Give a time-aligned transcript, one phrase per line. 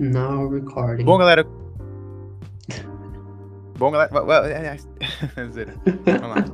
[0.00, 1.04] Now recording.
[1.04, 1.44] Bom, galera.
[3.78, 4.08] Bom, galera.
[4.14, 4.28] Vamos
[6.22, 6.44] lá.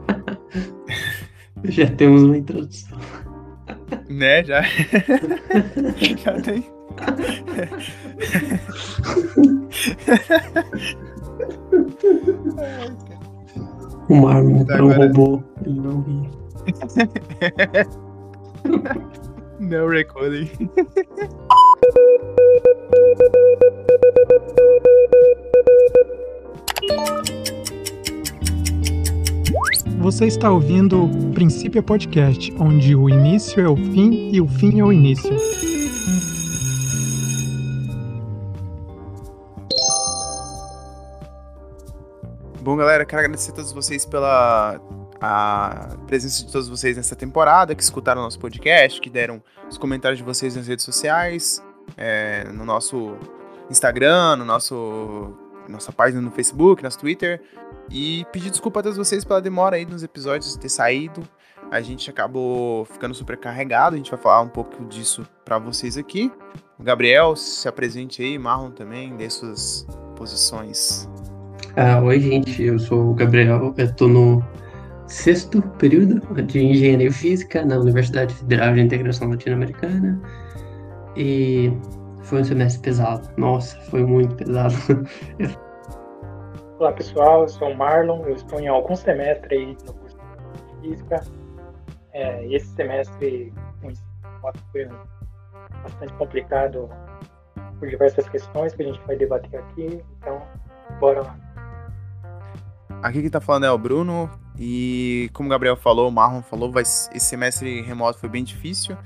[1.64, 2.98] Já temos uma introdução.
[4.08, 4.62] Né, já.
[4.62, 6.64] já tem.
[14.08, 16.28] O Marlon Tá, é um robô, ele não ri.
[19.60, 20.50] No recording.
[29.98, 34.78] Você está ouvindo o Princípio Podcast, onde o início é o fim e o fim
[34.78, 35.36] é o início.
[42.60, 44.80] Bom, galera, quero agradecer a todos vocês pela
[45.20, 50.18] a presença de todos vocês nessa temporada, que escutaram nosso podcast, que deram os comentários
[50.18, 51.62] de vocês nas redes sociais,
[51.96, 53.16] é, no nosso
[53.70, 55.34] Instagram, no nosso
[55.68, 57.40] nossa página no Facebook, nosso Twitter.
[57.90, 61.22] E pedir desculpa a todos vocês pela demora aí nos episódios de ter saído.
[61.70, 66.30] A gente acabou ficando supercarregado, a gente vai falar um pouco disso pra vocês aqui.
[66.78, 71.08] Gabriel, se apresente aí, Marlon também, dê suas posições.
[71.76, 74.44] Ah, oi, gente, eu sou o Gabriel, eu tô no
[75.06, 80.20] sexto período de Engenharia Física na Universidade Federal de Integração Latino-Americana
[81.16, 81.72] e
[82.22, 83.28] foi um semestre pesado.
[83.36, 84.74] Nossa, foi muito pesado.
[86.78, 90.18] Olá pessoal, eu sou o Marlon, eu estou em algum semestre aí no curso
[90.82, 91.24] de Física.
[92.12, 93.52] É, e esse semestre
[94.72, 94.88] foi
[95.82, 96.88] bastante complicado
[97.78, 100.42] por diversas questões que a gente vai debater aqui, então
[101.00, 101.38] bora lá.
[103.02, 106.72] Aqui quem tá falando é o Bruno, e como o Gabriel falou, o Marlon falou,
[106.72, 108.96] vai, esse semestre remoto foi bem difícil.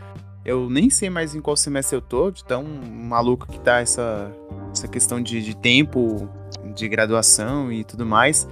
[0.44, 4.32] Eu nem sei mais em qual semestre eu tô, de tão maluco que tá essa,
[4.72, 6.28] essa questão de, de tempo,
[6.74, 8.48] de graduação e tudo mais.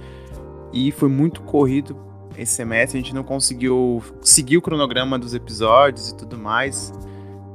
[0.71, 1.97] E foi muito corrido
[2.37, 6.93] esse semestre, a gente não conseguiu seguir o cronograma dos episódios e tudo mais.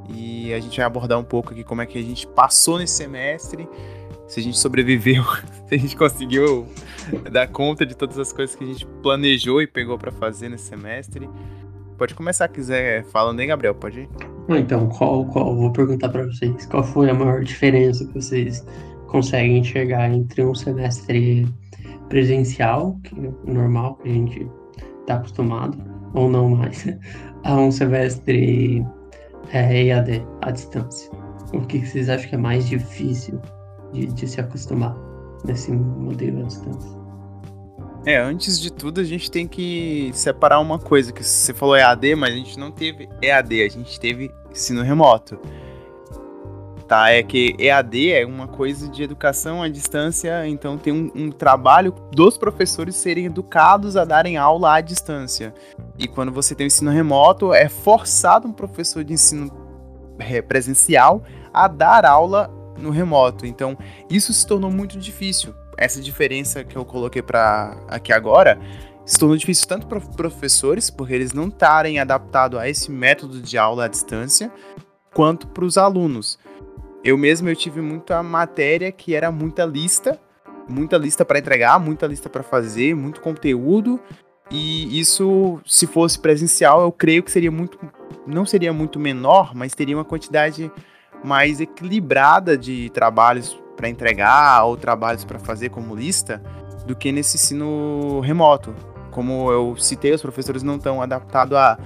[0.09, 2.93] E a gente vai abordar um pouco aqui como é que a gente passou nesse
[2.93, 3.67] semestre,
[4.27, 5.23] se a gente sobreviveu,
[5.67, 6.67] se a gente conseguiu
[7.31, 10.65] dar conta de todas as coisas que a gente planejou e pegou pra fazer nesse
[10.65, 11.29] semestre.
[11.97, 14.09] Pode começar, quiser falando Gabriel, pode ir.
[14.47, 18.65] Bom, Então, qual, qual, vou perguntar para vocês, qual foi a maior diferença que vocês
[19.07, 21.47] conseguem enxergar entre um semestre
[22.09, 24.51] presencial, que é normal, que a gente
[25.01, 25.77] está acostumado,
[26.13, 26.85] ou não mais,
[27.43, 28.85] a um semestre
[29.53, 31.09] é, EAD, à distância?
[31.53, 33.39] O que vocês acham que é mais difícil
[33.93, 34.95] de, de se acostumar
[35.45, 37.04] nesse modelo à distância?
[38.05, 42.15] É, antes de tudo, a gente tem que separar uma coisa, que você falou EAD,
[42.15, 45.39] mas a gente não teve EAD, a gente teve ensino remoto.
[46.87, 51.31] Tá, é que EAD é uma coisa de educação à distância, então tem um, um
[51.31, 55.51] trabalho dos professores serem educados a darem aula à distância.
[55.97, 59.49] E quando você tem o ensino remoto, é forçado um professor de ensino
[60.19, 63.47] é, presencial a dar aula no remoto.
[63.47, 63.75] Então,
[64.07, 65.55] isso se tornou muito difícil.
[65.77, 68.59] Essa diferença que eu coloquei para aqui agora
[69.05, 73.57] se tornou difícil tanto para professores, porque eles não estarem adaptados a esse método de
[73.57, 74.51] aula à distância,
[75.13, 76.39] quanto para os alunos.
[77.03, 80.19] Eu mesmo eu tive muita matéria que era muita lista,
[80.67, 83.99] muita lista para entregar, muita lista para fazer, muito conteúdo,
[84.51, 87.79] e isso, se fosse presencial, eu creio que seria muito,
[88.27, 90.71] não seria muito menor, mas teria uma quantidade
[91.23, 96.41] mais equilibrada de trabalhos para entregar ou trabalhos para fazer como lista
[96.85, 98.73] do que nesse ensino remoto.
[99.11, 101.77] Como eu citei, os professores não estão adaptados a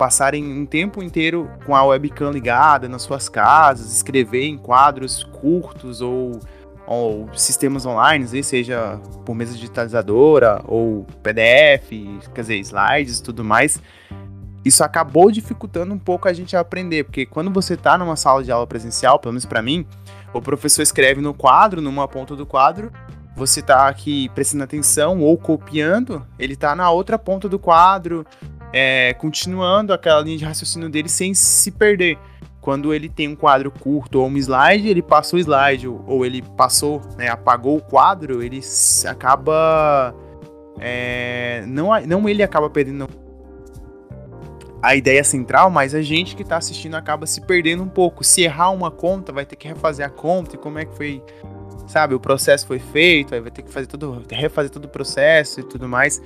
[0.00, 6.00] passarem um tempo inteiro com a webcam ligada nas suas casas, escrever em quadros curtos
[6.00, 6.40] ou,
[6.86, 11.90] ou sistemas online, seja por mesa digitalizadora ou PDF,
[12.34, 13.78] quer dizer, slides e tudo mais.
[14.64, 18.42] Isso acabou dificultando um pouco a gente a aprender, porque quando você está numa sala
[18.42, 19.86] de aula presencial, pelo menos para mim,
[20.32, 22.92] o professor escreve no quadro, numa ponta do quadro,
[23.34, 28.26] você tá aqui prestando atenção ou copiando, ele tá na outra ponta do quadro,
[28.72, 32.18] é, continuando aquela linha de raciocínio dele sem se perder.
[32.60, 36.42] Quando ele tem um quadro curto ou um slide, ele passou o slide, ou ele
[36.42, 38.60] passou, né, apagou o quadro, ele
[39.06, 40.14] acaba.
[40.78, 43.08] É, não, não ele acaba perdendo
[44.82, 48.24] a ideia central, mas a gente que está assistindo acaba se perdendo um pouco.
[48.24, 51.22] Se errar uma conta, vai ter que refazer a conta e como é que foi,
[51.86, 55.60] sabe, o processo foi feito, aí vai ter que fazer tudo, refazer todo o processo
[55.60, 56.22] e tudo mais.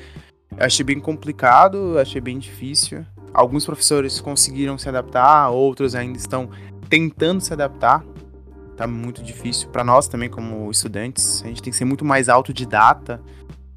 [0.56, 3.05] Eu achei bem complicado, achei bem difícil.
[3.33, 6.49] Alguns professores conseguiram se adaptar, outros ainda estão
[6.89, 8.05] tentando se adaptar.
[8.77, 11.43] tá muito difícil para nós também como estudantes.
[11.43, 13.21] A gente tem que ser muito mais autodidata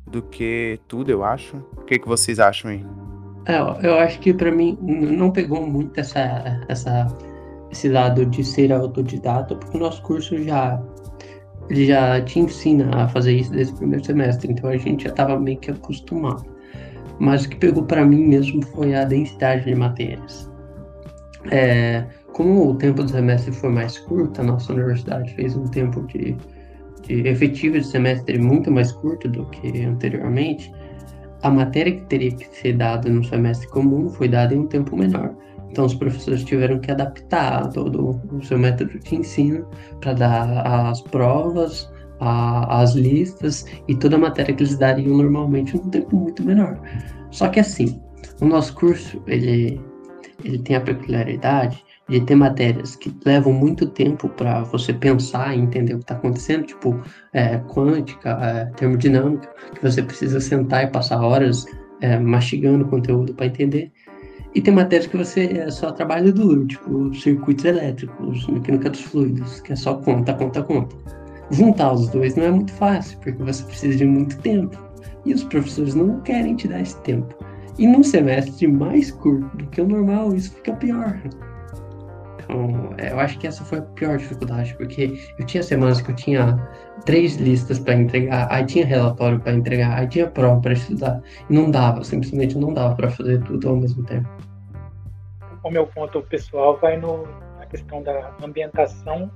[0.06, 1.58] do que tudo, eu acho.
[1.76, 3.07] O que, que vocês acham aí?
[3.48, 7.08] É, eu acho que para mim não pegou muito essa, essa,
[7.72, 10.82] esse lado de ser autodidata, porque o nosso curso já
[11.70, 15.10] ele já te ensina a fazer isso desde o primeiro semestre, então a gente já
[15.10, 16.46] estava meio que acostumado.
[17.20, 20.50] Mas o que pegou para mim mesmo foi a densidade de matérias.
[21.52, 26.06] É, como o tempo do semestre foi mais curto, a nossa universidade fez um tempo
[26.08, 26.38] de,
[27.04, 30.72] de efetivo de semestre muito mais curto do que anteriormente,
[31.44, 34.96] a matéria que teria que ser dada no semestre comum foi dada em um tempo
[34.96, 35.36] menor.
[35.70, 39.68] Então, os professores tiveram que adaptar todo o seu método de ensino
[40.00, 45.76] para dar as provas, a, as listas e toda a matéria que eles dariam normalmente
[45.76, 46.80] num tempo muito menor.
[47.32, 48.02] Só que assim,
[48.42, 49.80] o nosso curso ele,
[50.44, 55.60] ele tem a peculiaridade de ter matérias que levam muito tempo para você pensar e
[55.60, 57.00] entender o que está acontecendo, tipo
[57.34, 61.66] é, quântica, é, termodinâmica, que você precisa sentar e passar horas
[62.02, 63.92] é, mastigando o conteúdo para entender.
[64.56, 69.60] E tem matérias que você é só trabalho duro, tipo circuitos elétricos, mecânica dos fluidos,
[69.62, 70.96] que é só conta, conta, conta.
[71.52, 74.78] Juntar os dois não é muito fácil, porque você precisa de muito tempo.
[75.26, 77.36] E os professores não querem te dar esse tempo.
[77.78, 81.22] E num semestre mais curto do que o normal, isso fica pior.
[82.98, 86.16] É, eu acho que essa foi a pior dificuldade, porque eu tinha semanas que eu
[86.16, 86.58] tinha
[87.06, 91.54] três listas para entregar, aí tinha relatório para entregar, aí tinha prova para estudar, e
[91.54, 94.28] não dava, simplesmente não dava para fazer tudo ao mesmo tempo.
[95.64, 97.28] O meu ponto pessoal vai no,
[97.58, 99.30] na questão da ambientação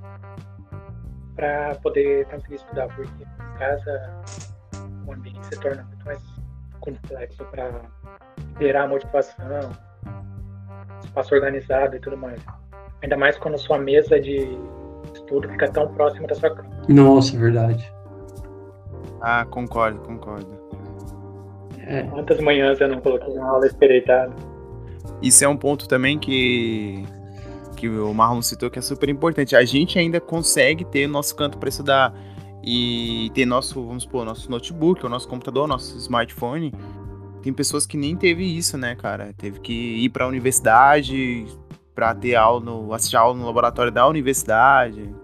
[1.36, 4.22] para poder também estudar, porque em casa
[5.06, 6.22] o ambiente se torna muito mais
[6.80, 7.82] complexo para
[8.58, 9.70] gerar motivação,
[11.04, 12.42] espaço organizado e tudo mais.
[13.02, 14.48] Ainda mais quando sua mesa de
[15.14, 16.70] estudo fica tão próxima da sua cama.
[16.88, 17.92] Nossa, verdade.
[19.20, 20.62] Ah, concordo, concordo.
[21.86, 22.02] É.
[22.04, 24.32] Quantas manhãs eu não coloquei na aula espreitada?
[25.20, 27.04] Isso é um ponto também que
[27.76, 29.56] que o Marlon citou que é super importante.
[29.56, 32.14] A gente ainda consegue ter nosso canto para estudar
[32.62, 36.72] e ter nosso, vamos supor, nosso notebook, o nosso computador, nosso smartphone.
[37.42, 39.34] Tem pessoas que nem teve isso, né, cara?
[39.36, 41.44] Teve que ir para a universidade,
[41.94, 45.14] para ter aula, no, assistir aula no laboratório da universidade.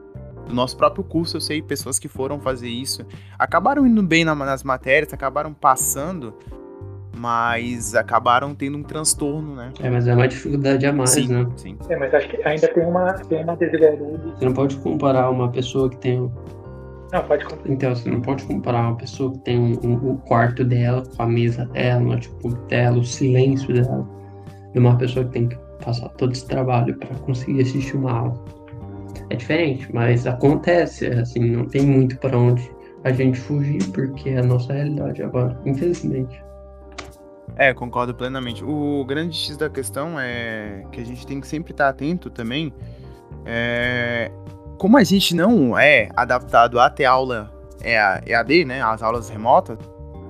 [0.47, 3.05] Do nosso próprio curso, eu sei pessoas que foram fazer isso.
[3.39, 6.35] Acabaram indo bem na, nas matérias, acabaram passando,
[7.15, 9.73] mas acabaram tendo um transtorno, né?
[9.81, 11.47] É, mas é uma dificuldade a mais, sim, né?
[11.57, 11.77] Sim.
[11.89, 14.39] É, mas acho que ainda tem uma, tem uma desigualdade.
[14.39, 16.33] Você não pode comparar uma pessoa que tem.
[17.13, 17.73] Não, pode comparar.
[17.73, 21.23] Então, você não pode comparar uma pessoa que tem um, um, o quarto dela com
[21.23, 24.09] a mesa dela, o notebook dela, o silêncio dela,
[24.75, 28.45] e uma pessoa que tem que passar todo esse trabalho para conseguir assistir uma aula.
[29.31, 32.71] É diferente, mas acontece, assim, não tem muito para onde
[33.05, 36.43] a gente fugir, porque é a nossa realidade agora, infelizmente.
[37.57, 38.65] É, concordo plenamente.
[38.65, 42.73] O grande X da questão é que a gente tem que sempre estar atento também.
[43.45, 44.31] É...
[44.79, 47.51] Como a gente não é adaptado a ter aula
[47.83, 49.79] EAD, né, as aulas remotas,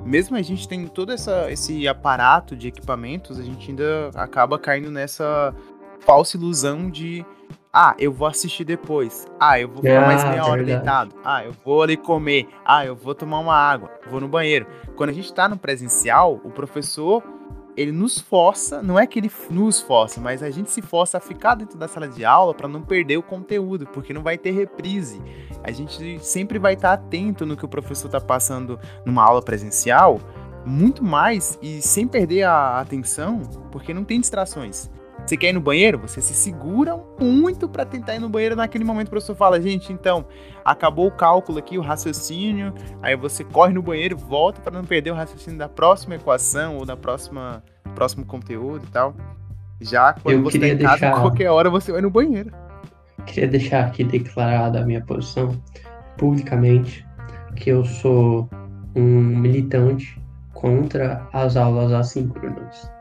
[0.09, 4.91] mesmo a gente tem todo essa, esse aparato de equipamentos, a gente ainda acaba caindo
[4.91, 5.55] nessa
[6.01, 7.25] falsa ilusão de
[7.73, 9.27] ah, eu vou assistir depois.
[9.39, 10.85] Ah, eu vou ficar ah, mais meia hora verdade.
[10.85, 11.15] deitado.
[11.23, 12.49] Ah, eu vou ali comer.
[12.65, 13.91] Ah, eu vou tomar uma água.
[14.11, 14.67] Vou no banheiro.
[14.97, 17.23] Quando a gente tá no presencial, o professor
[17.79, 21.21] ele nos força, não é que ele nos força, mas a gente se força a
[21.21, 24.51] ficar dentro da sala de aula para não perder o conteúdo, porque não vai ter
[24.51, 25.23] reprise.
[25.63, 29.41] A gente sempre vai estar tá atento no que o professor está passando numa aula
[29.41, 30.21] presencial,
[30.67, 34.91] muito mais e sem perder a atenção, porque não tem distrações.
[35.29, 35.99] Você quer ir no banheiro?
[35.99, 39.93] Você se segura muito para tentar ir no banheiro naquele momento o professor fala, gente,
[39.93, 40.25] então,
[40.65, 45.11] acabou o cálculo aqui, o raciocínio, aí você corre no banheiro, volta para não perder
[45.11, 47.63] o raciocínio da próxima equação ou da próxima
[47.95, 49.15] próximo conteúdo e tal.
[49.83, 51.21] Já quando Eu você tá em casa, deixar...
[51.21, 52.51] qualquer hora você vai no banheiro.
[53.27, 55.55] Queria deixar aqui declarada a minha posição
[56.17, 57.07] publicamente
[57.55, 58.49] que eu sou
[58.97, 60.19] um militante
[60.55, 62.97] contra as aulas assíncronas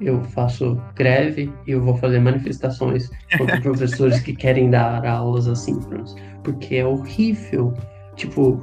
[0.00, 6.14] eu faço greve e eu vou fazer manifestações contra professores que querem dar aulas assíncronas,
[6.42, 7.72] porque é horrível.
[8.14, 8.62] Tipo,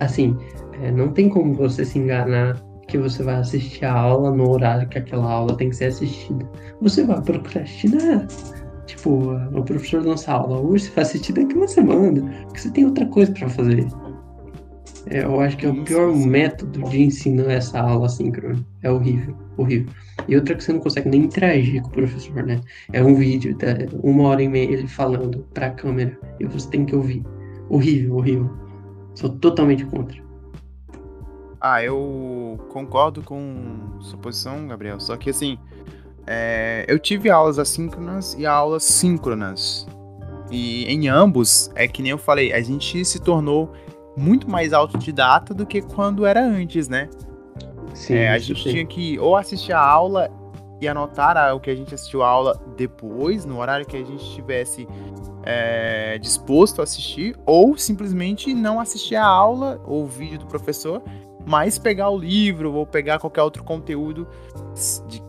[0.00, 0.36] assim,
[0.82, 2.56] é, não tem como você se enganar
[2.88, 6.46] que você vai assistir a aula no horário que aquela aula tem que ser assistida.
[6.80, 8.26] Você vai procrastinar.
[8.86, 12.84] Tipo, o professor lança aula hoje, você vai assistir daqui uma semana, porque você tem
[12.84, 13.86] outra coisa para fazer.
[15.06, 18.64] É, eu acho que é o pior método de ensino essa aula síncrona.
[18.82, 19.92] É horrível, horrível.
[20.28, 22.60] E outra que você não consegue nem interagir com o professor, né?
[22.92, 23.66] É um vídeo, tá?
[24.02, 27.24] uma hora e meia ele falando pra câmera e você tem que ouvir.
[27.68, 28.50] Horrível, horrível.
[29.14, 30.22] Sou totalmente contra.
[31.60, 35.00] Ah, eu concordo com sua posição, Gabriel.
[35.00, 35.58] Só que assim,
[36.26, 39.86] é, eu tive aulas assíncronas e aulas síncronas.
[40.50, 43.72] E em ambos, é que nem eu falei, a gente se tornou
[44.16, 47.08] muito mais autodidata do que quando era antes, né?
[47.94, 48.70] Sim, é, a gente sim.
[48.70, 50.30] tinha que ou assistir a aula
[50.80, 54.22] e anotar o que a gente assistiu a aula depois, no horário que a gente
[54.22, 54.88] estivesse
[55.44, 61.02] é, disposto a assistir, ou simplesmente não assistir a aula ou o vídeo do professor,
[61.46, 64.26] mas pegar o livro ou pegar qualquer outro conteúdo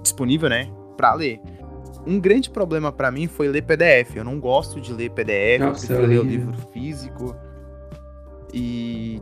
[0.02, 1.40] disponível, né, para ler.
[2.06, 4.16] Um grande problema para mim foi ler PDF.
[4.16, 7.36] Eu não gosto de ler PDF, Nossa, eu prefiro ler o livro físico.
[8.54, 9.22] E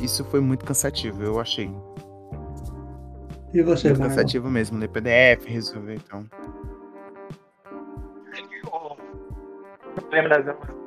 [0.00, 1.70] isso foi muito cansativo, eu achei.
[3.54, 6.26] E você, Muito cansativo mesmo, ler PDF, resolver, então.
[9.86, 10.78] O problema das aulas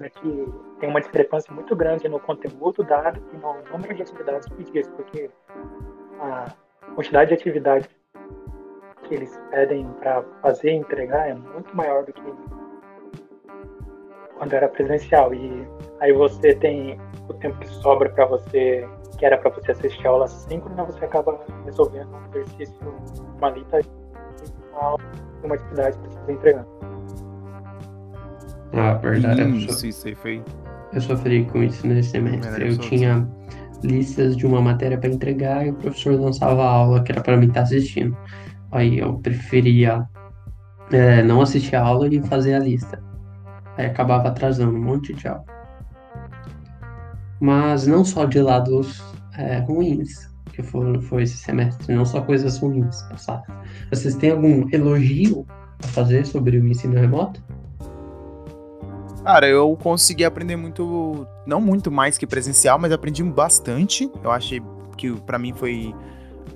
[0.00, 0.46] é que
[0.78, 5.30] tem uma discrepância muito grande no conteúdo dado e no número de atividades pedidas, porque
[6.20, 6.52] a
[6.94, 7.88] quantidade de atividades
[9.04, 12.22] que eles pedem para fazer e entregar é muito maior do que
[14.38, 15.34] quando era presencial.
[15.34, 15.66] E
[16.00, 20.10] aí você tem o tempo que sobra para você, que era para você assistir a
[20.10, 22.94] aula síncrona, você acaba resolvendo um exercício,
[23.36, 23.80] uma lista
[25.42, 26.66] uma atividade para você entregar.
[28.72, 29.66] Ah, verdade.
[29.66, 30.42] Isso, isso aí foi.
[30.92, 32.68] Eu sofri com isso nesse semestre.
[32.68, 33.28] Eu tinha
[33.82, 37.36] listas de uma matéria para entregar e o professor lançava a aula que era para
[37.36, 38.16] mim estar tá assistindo.
[38.70, 40.06] Aí eu preferia
[40.92, 43.02] é, não assistir a aula e fazer a lista.
[43.78, 45.44] Aí acabava atrasando um monte de aula.
[47.40, 49.00] Mas não só de lados
[49.36, 53.46] é, ruins que foi, foi esse semestre, não só coisas ruins passadas.
[53.90, 55.46] Vocês têm algum elogio
[55.84, 57.40] a fazer sobre o ensino remoto?
[59.22, 64.10] Cara, eu consegui aprender muito, não muito mais que presencial, mas aprendi bastante.
[64.24, 64.60] Eu achei
[64.96, 65.94] que para mim foi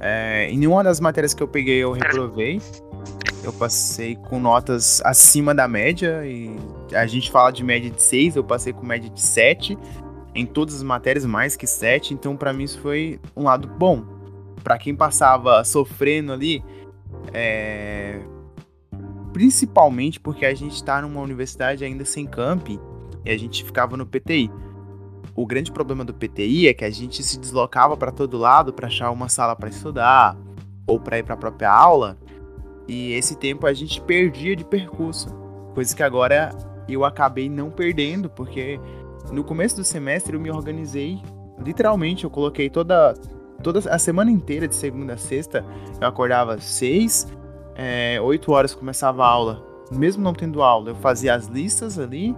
[0.00, 2.60] é, em nenhuma das matérias que eu peguei eu reprovei.
[3.44, 6.56] Eu passei com notas acima da média e
[6.94, 9.78] a gente fala de média de 6, eu passei com média de 7
[10.34, 14.04] em todas as matérias mais que 7, então para mim isso foi um lado bom.
[14.62, 16.64] Para quem passava sofrendo ali,
[17.32, 18.20] é...
[19.32, 24.06] principalmente porque a gente está numa universidade ainda sem camp e a gente ficava no
[24.06, 24.50] PTI
[25.34, 28.86] o grande problema do PTI é que a gente se deslocava para todo lado para
[28.86, 30.36] achar uma sala para estudar
[30.86, 32.18] ou para ir para a própria aula,
[32.88, 35.28] e esse tempo a gente perdia de percurso,
[35.74, 36.50] coisa que agora
[36.88, 38.80] eu acabei não perdendo, porque
[39.30, 41.20] no começo do semestre eu me organizei,
[41.58, 43.14] literalmente, eu coloquei toda
[43.62, 45.64] toda a semana inteira de segunda a sexta,
[46.00, 47.28] eu acordava seis,
[47.76, 52.34] é, oito horas começava a aula, mesmo não tendo aula, eu fazia as listas ali,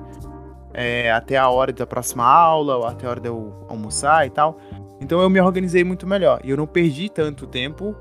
[0.75, 4.31] é, até a hora da próxima aula, ou até a hora de eu almoçar e
[4.31, 4.59] tal.
[5.01, 6.41] Então eu me organizei muito melhor.
[6.43, 7.95] E eu não perdi tanto tempo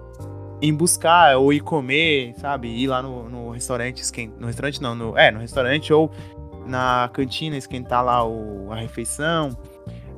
[0.62, 2.70] em buscar ou ir comer, sabe?
[2.70, 4.02] Ir lá no, no restaurante,
[4.40, 6.10] no restaurante não, no, é, no restaurante ou
[6.66, 9.50] na cantina esquentar lá o, a refeição,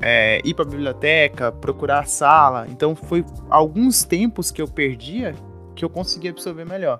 [0.01, 2.67] é, ir para a biblioteca, procurar a sala.
[2.69, 5.33] Então foi alguns tempos que eu perdia
[5.75, 6.99] que eu consegui absorver melhor.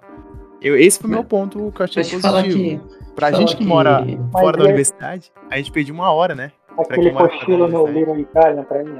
[0.61, 2.21] Eu, esse foi o meu ponto que eu achei positivo.
[2.21, 2.79] Falar que
[3.15, 4.67] Pra gente que, que mora fora da é...
[4.67, 6.51] universidade, a gente perdeu uma hora, né?
[6.77, 8.99] Aquele cochilo no Little Itália pra mim.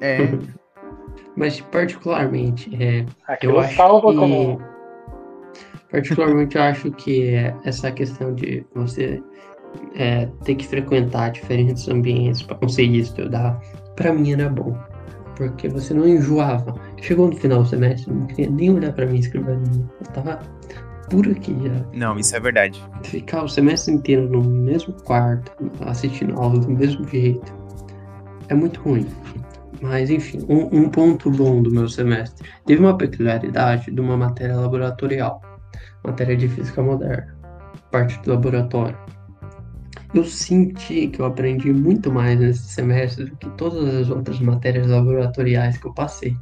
[0.00, 0.18] É.
[1.36, 3.06] Mas particularmente, é,
[3.42, 4.00] eu acho que...
[4.00, 4.60] Como...
[5.92, 7.34] Particularmente acho que
[7.64, 9.22] essa questão de você
[9.94, 13.60] é, ter que frequentar diferentes ambientes para conseguir estudar,
[13.94, 14.76] para mim era bom.
[15.36, 16.74] Porque você não enjoava.
[17.00, 19.58] Chegou no final do semestre, não queria nem olhar para mim escrever.
[20.00, 20.40] Eu tava
[21.10, 21.84] por aqui já.
[21.92, 22.82] Não, isso é verdade.
[23.02, 27.52] Ficar o semestre inteiro no mesmo quarto, assistindo aula do mesmo jeito,
[28.48, 29.06] é muito ruim.
[29.82, 32.48] Mas, enfim, um, um, ponto bom do meu semestre.
[32.64, 35.42] Teve uma peculiaridade de uma matéria laboratorial,
[36.04, 37.36] matéria de física moderna,
[37.90, 38.96] parte do laboratório.
[40.14, 44.86] Eu senti que eu aprendi muito mais nesse semestre do que todas as outras matérias
[44.86, 46.36] laboratoriais que eu passei.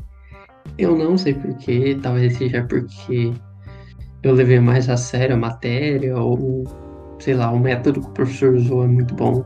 [0.77, 3.33] Eu não sei porquê, talvez seja porque
[4.23, 6.65] eu levei mais a sério a matéria, ou
[7.21, 9.45] sei lá, o método que o professor usou é muito bom,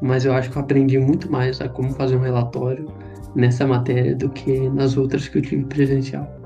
[0.00, 2.86] mas eu acho que eu aprendi muito mais a como fazer um relatório
[3.34, 6.37] nessa matéria do que nas outras que eu tive presencial.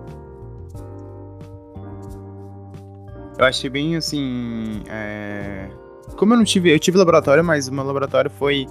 [3.42, 4.82] Eu achei bem assim.
[4.88, 5.68] É...
[6.16, 6.72] Como eu não tive.
[6.72, 8.68] Eu tive laboratório, mas o meu laboratório foi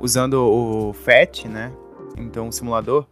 [0.00, 1.70] usando o FET, né?
[2.16, 3.06] então o simulador,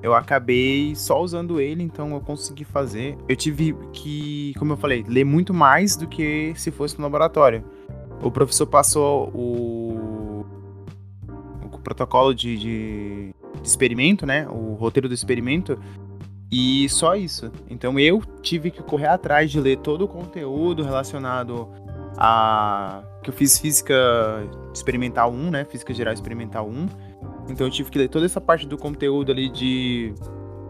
[0.00, 3.16] eu acabei só usando ele, então eu consegui fazer.
[3.28, 7.64] Eu tive que, como eu falei, ler muito mais do que se fosse no laboratório.
[8.22, 10.46] O professor passou o,
[11.64, 14.46] o protocolo de, de, de experimento, né?
[14.48, 15.76] O roteiro do experimento.
[16.52, 17.50] E só isso.
[17.70, 21.66] Então eu tive que correr atrás de ler todo o conteúdo relacionado
[22.18, 23.02] a.
[23.22, 23.94] que eu fiz física
[24.74, 25.64] experimental 1, né?
[25.64, 26.86] Física geral experimental 1.
[27.48, 30.14] Então eu tive que ler toda essa parte do conteúdo ali de.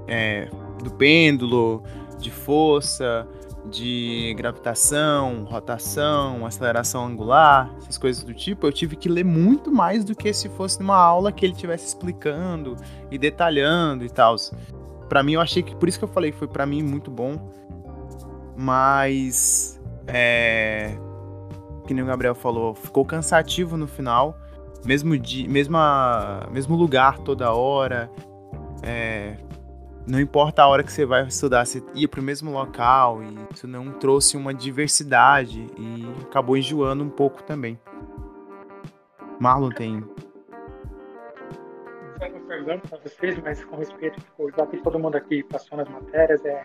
[0.06, 0.48] É,
[0.84, 1.82] do pêndulo,
[2.18, 3.26] de força,
[3.68, 10.04] de gravitação, rotação, aceleração angular, essas coisas do tipo, eu tive que ler muito mais
[10.04, 12.76] do que se fosse numa aula que ele estivesse explicando
[13.10, 14.36] e detalhando e tal.
[15.12, 17.52] Para mim, eu achei que por isso que eu falei, foi para mim muito bom.
[18.56, 20.96] Mas é
[21.86, 24.34] que nem o Gabriel falou, ficou cansativo no final,
[24.86, 28.10] mesmo de mesma mesmo lugar toda hora.
[28.82, 29.36] É,
[30.06, 33.36] não importa a hora que você vai estudar, você ia para o mesmo local e
[33.52, 37.78] isso não trouxe uma diversidade e acabou enjoando um pouco também.
[39.38, 40.02] Marlon tem.
[42.64, 46.44] Pergunta para vocês, mas com respeito, tipo, já que todo mundo aqui passou nas matérias,
[46.44, 46.62] é,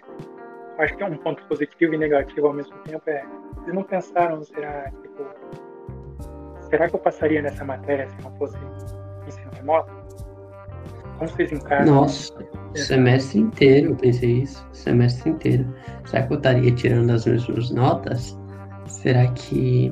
[0.77, 3.01] acho que é um ponto positivo e negativo ao mesmo tempo.
[3.08, 3.25] É,
[3.56, 5.25] vocês não pensaram, será, tipo,
[6.70, 8.56] será que eu passaria nessa matéria se não fosse
[9.25, 9.92] ensino remoto?
[11.18, 11.86] Como vocês encaram?
[11.88, 12.32] Nossa,
[12.75, 14.68] semestre inteiro eu pensei isso.
[14.74, 15.66] Semestre inteiro.
[16.06, 18.38] Será que eu estaria tirando as mesmas notas?
[18.86, 19.92] Será que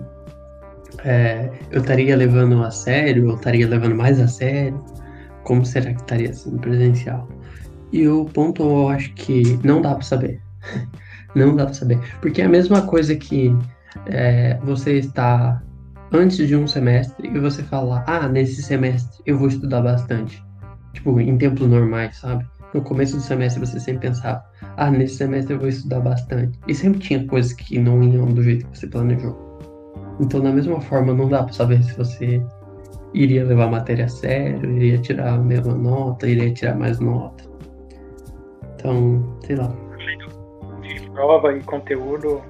[1.03, 3.27] é, eu estaria levando a sério?
[3.27, 4.79] Eu estaria levando mais a sério?
[5.45, 7.27] Como será que estaria sendo presencial?
[7.93, 10.41] E o ponto eu acho que não dá para saber.
[11.33, 11.99] não dá para saber.
[12.19, 13.55] Porque é a mesma coisa que
[14.07, 15.63] é, você está
[16.11, 20.43] antes de um semestre e você falar, ah, nesse semestre eu vou estudar bastante
[20.95, 22.45] tipo, em tempos normais, sabe?
[22.73, 24.43] No começo do semestre você sempre pensava,
[24.77, 26.59] ah, nesse semestre eu vou estudar bastante.
[26.67, 29.45] E sempre tinha coisas que não iam do jeito que você planejou.
[30.19, 32.41] Então, da mesma forma, não dá para saber se você
[33.15, 37.43] iria levar a matéria a sério, iria tirar a mesma nota, iria tirar mais nota.
[38.75, 39.73] Então, sei lá.
[40.81, 42.43] De prova e conteúdo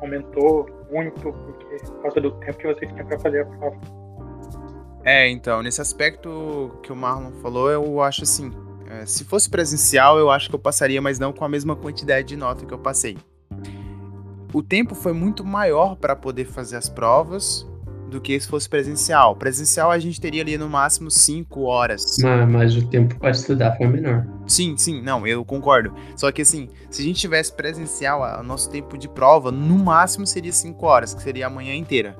[0.00, 3.76] aumentou muito porque, por causa do tempo que vocês tinham para fazer a prova.
[5.02, 8.52] É, então, nesse aspecto que o Marlon falou, eu acho assim.
[8.88, 12.28] É, se fosse presencial, eu acho que eu passaria, mas não com a mesma quantidade
[12.28, 13.16] de nota que eu passei.
[14.52, 17.66] O tempo foi muito maior para poder fazer as provas
[18.08, 19.34] do que se fosse presencial.
[19.36, 22.16] Presencial a gente teria ali no máximo 5 horas.
[22.20, 24.26] Mas, mas, o tempo para estudar foi menor.
[24.46, 25.94] Sim, sim, não, eu concordo.
[26.16, 30.26] Só que assim, se a gente tivesse presencial, o nosso tempo de prova no máximo
[30.26, 32.16] seria 5 horas, que seria a manhã inteira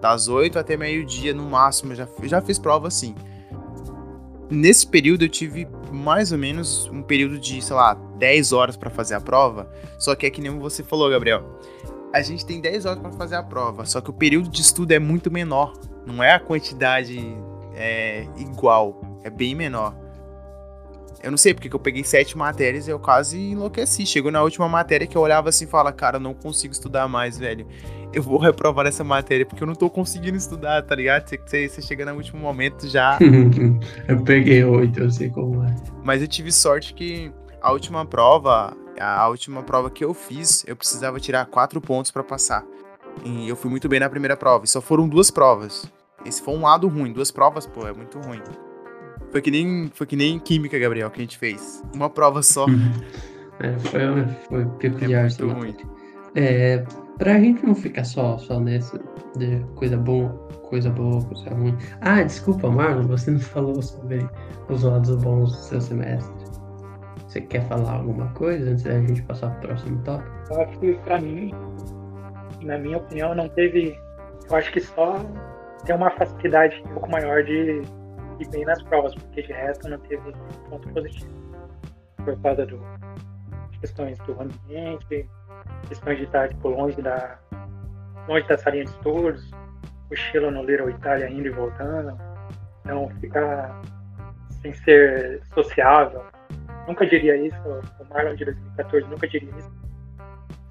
[0.00, 1.94] das 8 até meio-dia no máximo.
[1.94, 3.14] Já, já fiz prova assim.
[4.50, 8.90] Nesse período eu tive mais ou menos um período de, sei lá, 10 horas para
[8.90, 9.70] fazer a prova.
[9.98, 11.58] Só que é que nem você falou, Gabriel.
[12.12, 14.92] A gente tem 10 horas para fazer a prova, só que o período de estudo
[14.92, 15.74] é muito menor.
[16.06, 17.36] Não é a quantidade
[17.74, 19.94] é, igual, é bem menor.
[21.22, 24.06] Eu não sei porque eu peguei sete matérias e eu quase enlouqueci.
[24.06, 27.08] Chegou na última matéria que eu olhava assim e falava, cara, eu não consigo estudar
[27.08, 27.66] mais, velho
[28.12, 31.28] eu vou reprovar essa matéria porque eu não tô conseguindo estudar, tá ligado?
[31.28, 33.18] Você, você chega no último momento já.
[34.08, 35.74] eu peguei oito, eu sei como é.
[36.02, 40.76] Mas eu tive sorte que a última prova, a última prova que eu fiz, eu
[40.76, 42.64] precisava tirar quatro pontos para passar.
[43.24, 44.64] E eu fui muito bem na primeira prova.
[44.64, 45.90] E só foram duas provas.
[46.24, 47.12] Esse foi um lado ruim.
[47.12, 48.42] Duas provas, pô, é muito ruim.
[49.30, 51.82] Foi que nem, foi que nem química, Gabriel, que a gente fez.
[51.94, 52.66] Uma prova só.
[53.60, 54.00] é, foi,
[54.48, 55.26] foi peculiar.
[55.26, 55.76] É muito ruim.
[56.34, 56.84] É,
[57.18, 58.96] Pra gente não ficar só, só nessa
[59.36, 60.30] de coisa boa,
[60.70, 61.76] coisa boa, coisa ruim.
[62.00, 64.24] Ah, desculpa, Marlon, você não falou sobre
[64.68, 66.47] os lados bons do seu semestre.
[67.28, 70.30] Você quer falar alguma coisa antes da gente passar pro próximo tópico?
[70.50, 71.52] Eu acho que pra mim,
[72.62, 73.98] na minha opinião, não teve.
[74.50, 75.18] Eu acho que só
[75.84, 77.82] tem uma facilidade um pouco maior de
[78.40, 80.32] ir bem nas provas, porque de resto não teve
[80.70, 81.30] ponto positivo.
[82.24, 82.80] Por causa do,
[83.78, 85.28] questões do ambiente,
[85.86, 87.38] questões de estar tipo, longe da
[88.26, 89.50] longe da salinha de estudos,
[90.08, 92.18] cochilo no Little Itália indo e voltando,
[92.86, 93.82] não ficar
[94.62, 96.22] sem ser sociável.
[96.88, 97.56] Nunca diria isso,
[98.00, 99.70] o Marlon de 2014 nunca diria isso.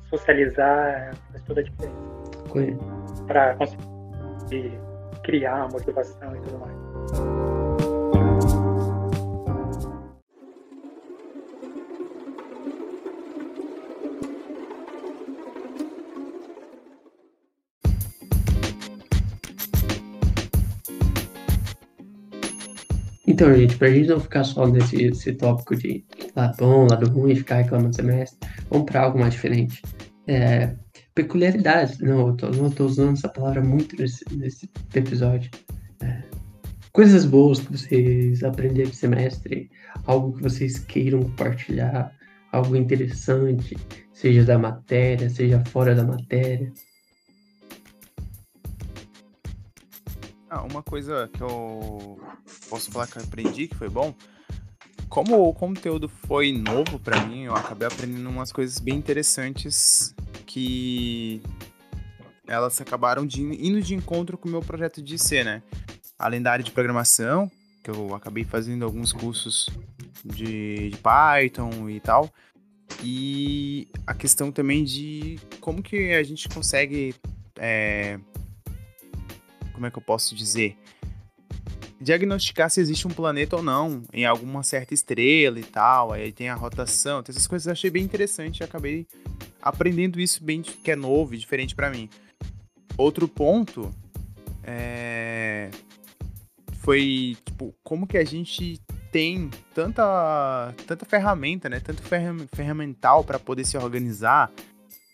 [0.10, 1.96] Socializar faz toda a diferença.
[3.28, 4.80] Para conseguir
[5.24, 7.47] criar motivação e tudo mais.
[23.38, 26.04] Então, gente, pra gente não ficar só nesse tópico de
[26.36, 29.80] lado bom, lado ruim, ficar reclamando do semestre, vamos pra algo mais diferente.
[30.26, 30.74] É,
[31.14, 32.00] peculiaridades.
[32.00, 35.52] Não, eu tô, não tô usando essa palavra muito nesse, nesse episódio.
[36.02, 36.24] É,
[36.92, 39.70] coisas boas que vocês aprenderam esse semestre,
[40.08, 42.12] algo que vocês queiram compartilhar,
[42.52, 43.78] algo interessante,
[44.14, 46.74] seja da matéria, seja fora da matéria.
[50.70, 52.20] Uma coisa que eu
[52.70, 54.14] posso falar que eu aprendi, que foi bom,
[55.10, 60.14] como o conteúdo foi novo para mim, eu acabei aprendendo umas coisas bem interessantes
[60.46, 61.42] que
[62.46, 65.62] elas acabaram de, indo de encontro com o meu projeto de ser, né?
[66.18, 67.52] Além da área de programação,
[67.84, 69.70] que eu acabei fazendo alguns cursos
[70.24, 72.32] de, de Python e tal,
[73.04, 77.14] e a questão também de como que a gente consegue
[77.58, 78.20] é,
[79.78, 80.76] como é que eu posso dizer?
[82.02, 86.14] Diagnosticar se existe um planeta ou não em alguma certa estrela e tal.
[86.14, 89.06] Aí tem a rotação, tem essas coisas eu achei bem interessante e acabei
[89.62, 92.10] aprendendo isso bem que é novo e diferente para mim.
[92.98, 93.94] Outro ponto
[94.64, 95.70] é...
[96.80, 101.80] foi tipo como que a gente tem tanta tanta ferramenta, né?
[101.80, 102.02] Tanto
[102.52, 104.52] ferramental para poder se organizar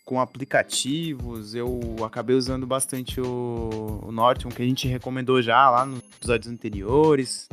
[0.04, 1.54] com aplicativos.
[1.54, 6.52] Eu acabei usando bastante o, o Norton, que a gente recomendou já lá nos episódios
[6.52, 7.48] anteriores.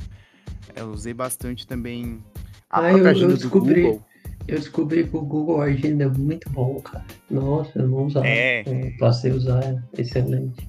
[0.75, 2.23] Eu usei bastante também
[2.69, 4.05] a ah, própria eu, eu descobri, do Google.
[4.47, 7.05] Eu descobri que o Google Agenda é muito bom, cara.
[7.29, 8.27] Nossa, eu não usava.
[8.27, 8.63] É.
[8.65, 10.67] Eu passei a usar, é excelente.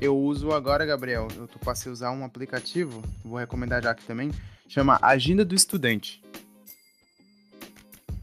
[0.00, 4.30] Eu uso agora, Gabriel, eu passei a usar um aplicativo, vou recomendar já aqui também,
[4.68, 6.22] chama Agenda do Estudante.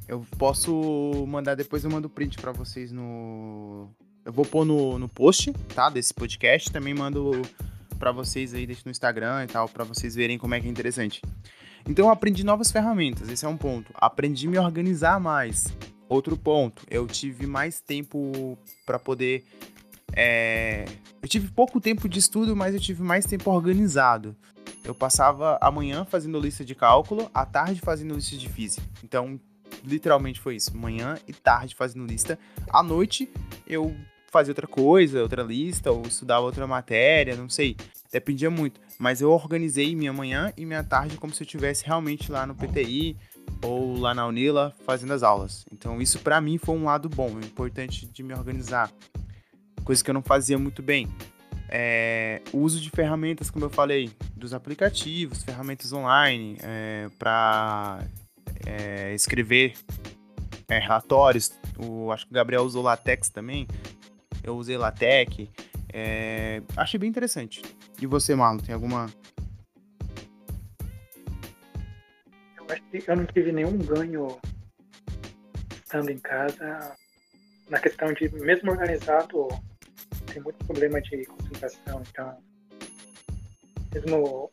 [0.08, 3.90] Eu posso mandar depois, eu mando print para vocês no.
[4.24, 5.90] Eu vou pôr no, no post, tá?
[5.90, 6.72] Desse podcast.
[6.72, 7.42] Também mando
[7.98, 10.70] para vocês aí, deixo no Instagram e tal, para vocês verem como é que é
[10.70, 11.22] interessante.
[11.88, 13.92] Então eu aprendi novas ferramentas, esse é um ponto.
[13.96, 15.68] Aprendi a me organizar mais.
[16.08, 19.44] Outro ponto, eu tive mais tempo para poder.
[20.14, 20.86] É...
[21.22, 24.36] Eu tive pouco tempo de estudo, mas eu tive mais tempo organizado.
[24.84, 28.86] Eu passava a manhã fazendo lista de cálculo, à tarde fazendo lista de física.
[29.04, 29.40] Então
[29.84, 30.76] literalmente foi isso.
[30.76, 32.38] Manhã e tarde fazendo lista.
[32.70, 33.30] À noite
[33.68, 33.96] eu
[34.32, 37.78] fazia outra coisa, outra lista, ou estudava outra matéria, não sei.
[38.12, 38.82] Dependia muito.
[39.00, 42.56] Mas eu organizei minha manhã e minha tarde como se eu estivesse realmente lá no
[42.56, 43.16] PTI
[43.62, 45.66] ou lá na Unila fazendo as aulas.
[45.72, 48.92] Então isso para mim foi um lado bom, importante de me organizar.
[49.84, 51.08] Coisa que eu não fazia muito bem.
[51.70, 58.04] É, uso de ferramentas, como eu falei, dos aplicativos, ferramentas online, é, para
[58.66, 59.74] é, escrever
[60.68, 61.54] é, relatórios.
[61.78, 63.68] O, acho que o Gabriel usou LaTeX também.
[64.44, 65.48] Eu usei LaTeX.
[65.94, 67.62] É, achei bem interessante.
[68.02, 69.08] E você, Marlon, tem alguma.
[72.58, 74.38] Eu acho que eu não tive nenhum ganho
[75.84, 76.96] estando em casa
[77.70, 79.48] na questão de, mesmo organizado,
[80.32, 82.04] tem muito problema de concentração.
[82.10, 82.38] Então,
[83.94, 84.52] mesmo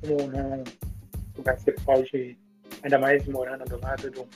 [0.00, 0.64] como num
[1.36, 2.38] lugar que você pode
[2.82, 4.28] ainda mais morando do lado do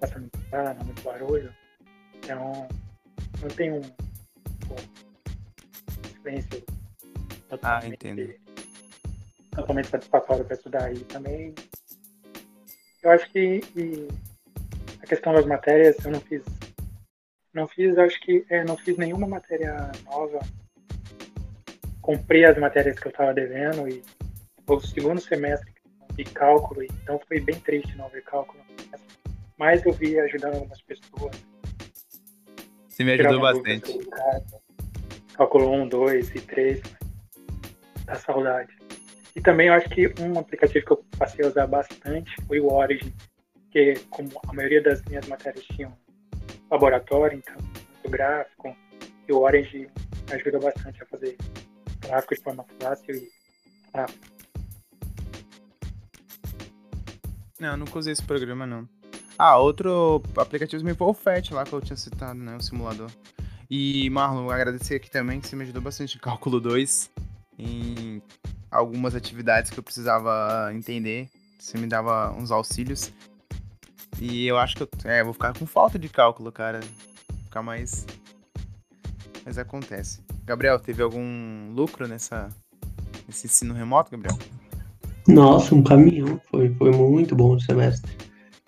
[0.00, 1.54] passando muito muito barulho.
[2.16, 2.68] Então,
[3.40, 3.82] não tem um, um
[6.22, 6.64] silêncio
[7.62, 8.34] ah, entendo.
[9.50, 10.92] totalmente satisfatório para estudar.
[10.92, 11.54] E também,
[13.02, 13.60] eu acho que
[15.02, 16.42] a questão das matérias, eu não fiz.
[17.52, 20.40] Não fiz, acho que é, não fiz nenhuma matéria nova.
[22.02, 24.02] Comprei as matérias que eu estava devendo e
[24.66, 25.75] o segundo semestre
[26.16, 28.62] de cálculo, então foi bem triste não ver cálculo.
[29.58, 31.36] Mas eu vi ajudando algumas pessoas.
[32.88, 33.98] Você me ajudou bastante.
[35.34, 36.82] Cálculo 1, 2 e 3.
[38.04, 38.74] Da saudade.
[39.34, 42.72] E também eu acho que um aplicativo que eu passei a usar bastante foi o
[42.72, 43.12] Origin,
[43.70, 45.94] que como a maioria das minhas matérias tinham
[46.70, 48.74] laboratório, então muito gráfico,
[49.28, 49.88] e o Origin
[50.32, 51.36] ajuda bastante a fazer
[52.00, 53.28] gráfico de forma fácil e
[53.92, 54.35] rápido.
[57.58, 58.88] Não, nunca usei esse programa, não.
[59.38, 62.56] Ah, outro aplicativo foi o FET lá que eu tinha citado, né?
[62.56, 63.10] O simulador.
[63.68, 67.10] E, Marlon, agradecer aqui também que você me ajudou bastante em cálculo 2,
[67.58, 68.22] em
[68.70, 71.28] algumas atividades que eu precisava entender.
[71.58, 73.12] Você me dava uns auxílios.
[74.20, 76.80] E eu acho que eu é, vou ficar com falta de cálculo, cara.
[77.44, 78.06] Ficar mais.
[79.44, 80.22] Mas acontece.
[80.44, 82.48] Gabriel, teve algum lucro nessa,
[83.26, 84.38] nesse ensino remoto, Gabriel?
[85.28, 86.40] Nossa, um caminhão.
[86.50, 88.10] Foi, foi muito bom o semestre.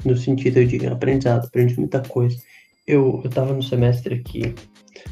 [0.05, 2.37] No sentido de aprendizado, aprendi muita coisa.
[2.87, 4.55] Eu, eu tava no semestre que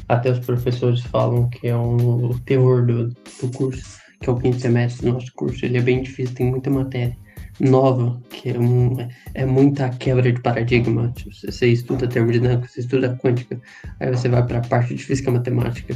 [0.07, 4.37] até os professores falam que é um, o terror do, do curso, que é o
[4.37, 7.15] quinto semestre do nosso curso, ele é bem difícil, tem muita matéria
[7.59, 8.95] nova, que é, um,
[9.33, 11.11] é muita quebra de paradigma.
[11.15, 13.59] Tipo, você estuda termodinâmica, você estuda quântica,
[13.99, 15.95] aí você vai para a parte de física matemática.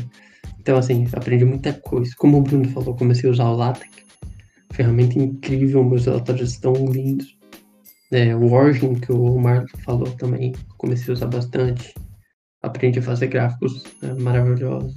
[0.59, 2.13] Então, assim, aprendi muita coisa.
[2.17, 4.10] Como o Bruno falou, comecei a usar o LaTeX.
[4.73, 7.37] Ferramenta incrível, meus relatórios estão lindos.
[8.11, 11.93] É, o Origin, que o Marco falou também, comecei a usar bastante.
[12.61, 14.93] Aprendi a fazer gráficos é, maravilhosos.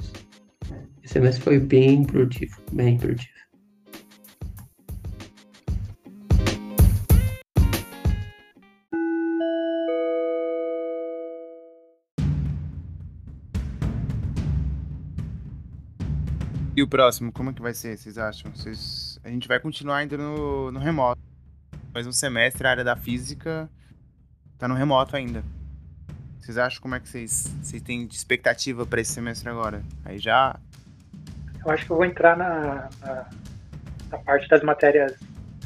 [1.02, 3.43] Esse semestre foi bem produtivo, bem produtivo.
[16.85, 18.51] O próximo, como é que vai ser, vocês acham?
[18.53, 19.18] Vocês...
[19.25, 21.20] A gente vai continuar ainda no, no remoto.
[21.92, 23.68] Mas um semestre, a área da física
[24.59, 25.42] tá no remoto ainda.
[26.38, 29.83] Vocês acham como é que vocês, vocês têm de expectativa para esse semestre agora?
[30.05, 30.59] Aí já.
[31.64, 33.31] Eu acho que eu vou entrar na, na,
[34.11, 35.18] na parte das matérias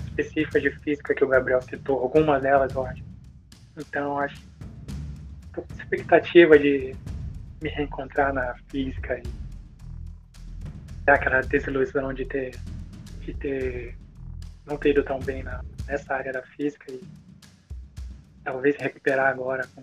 [0.06, 3.02] específicas de física que o Gabriel citou, algumas delas, eu acho.
[3.76, 4.40] Então, acho
[5.52, 6.94] que expectativa de
[7.60, 9.47] me reencontrar na física e
[11.14, 12.54] aquela desilusão de ter,
[13.20, 13.96] de ter
[14.66, 17.00] não ter ido tão bem na, nessa área da física e
[18.44, 19.82] talvez recuperar agora com,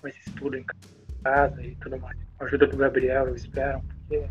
[0.00, 0.64] com esse estudo em
[1.22, 2.18] casa e tudo mais.
[2.36, 4.26] Com a ajuda do Gabriel, eu espero, porque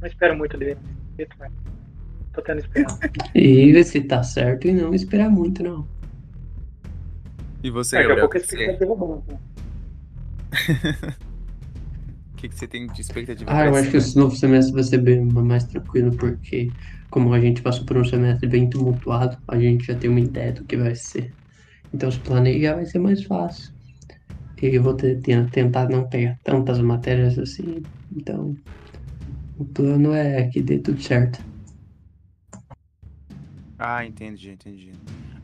[0.00, 0.78] não espero muito dele
[1.16, 1.52] nesse mas
[2.32, 2.98] tô tendo esperança.
[3.34, 5.86] E ver se tá certo e não esperar muito, não.
[7.62, 8.28] E você, Daqui a Gabriel?
[8.28, 9.22] pouco a expectativa é boa.
[12.42, 14.82] O que, que você tem de expectativa Ah, eu acho que esse novo semestre vai
[14.82, 16.68] ser bem mais tranquilo, porque
[17.08, 20.52] como a gente passou por um semestre bem tumultuado, a gente já tem uma ideia
[20.52, 21.32] do que vai ser.
[21.94, 23.70] Então se planejar vai ser mais fácil.
[24.60, 25.20] E eu vou ter-
[25.52, 27.76] tentar não pegar tantas matérias assim.
[28.10, 28.56] Então
[29.56, 31.38] o plano é que dê tudo certo.
[33.78, 34.90] Ah, entendi, entendi.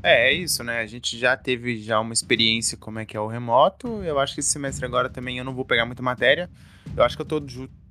[0.02, 0.80] É, é isso, né?
[0.80, 4.02] A gente já teve já uma experiência como é que é o remoto.
[4.02, 6.48] Eu acho que esse semestre agora também eu não vou pegar muita matéria.
[6.96, 7.42] Eu acho que eu tô,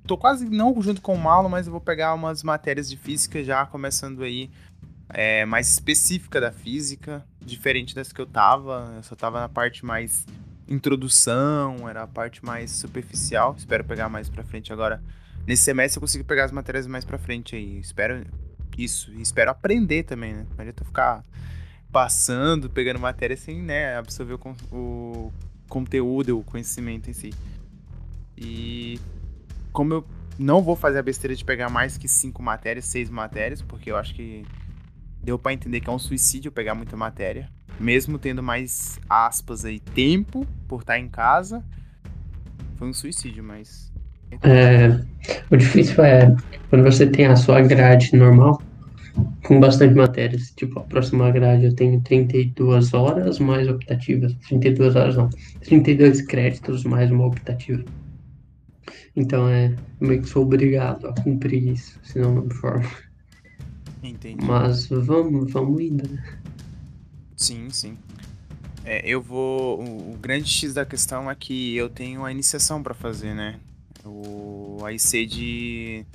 [0.06, 3.42] tô quase não junto com o Malo, mas eu vou pegar umas matérias de física
[3.42, 4.50] já começando aí
[5.08, 8.92] é, mais específica da física, diferente das que eu tava.
[8.96, 10.26] Eu só tava na parte mais
[10.68, 13.54] introdução, era a parte mais superficial.
[13.56, 15.02] Espero pegar mais pra frente agora.
[15.46, 17.78] Nesse semestre eu consigo pegar as matérias mais pra frente aí.
[17.78, 18.26] Espero
[18.76, 19.10] isso.
[19.12, 20.46] E espero aprender também, né?
[20.50, 21.22] Não adianta ficar
[21.90, 25.32] passando, pegando matéria sem, né, absorver o, o
[25.68, 27.30] conteúdo, o conhecimento em si.
[28.40, 28.98] E
[29.72, 30.04] como eu
[30.38, 33.96] não vou fazer a besteira de pegar mais que cinco matérias, seis matérias, porque eu
[33.96, 34.44] acho que
[35.22, 39.80] deu pra entender que é um suicídio pegar muita matéria, mesmo tendo mais aspas aí
[39.80, 41.64] tempo por estar em casa,
[42.76, 43.92] foi um suicídio, mas
[44.42, 45.00] É,
[45.50, 46.34] o difícil é
[46.70, 48.62] quando você tem a sua grade normal,
[49.44, 50.52] com bastante matérias.
[50.54, 54.34] Tipo, a próxima grade eu tenho 32 horas mais optativas.
[54.48, 55.28] 32 horas não.
[55.64, 57.82] 32 créditos mais uma optativa.
[59.18, 62.88] Então é meio que sou obrigado a cumprir isso, senão não me formo.
[64.02, 64.46] entendi.
[64.46, 66.22] Mas vamos, vamos indo, né?
[67.36, 67.96] Sim, sim.
[68.84, 69.80] É, eu vou.
[69.80, 73.58] O, o grande X da questão é que eu tenho a iniciação para fazer, né?
[74.04, 76.06] O a IC de